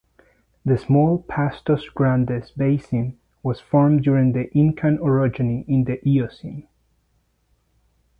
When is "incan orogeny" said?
4.57-5.63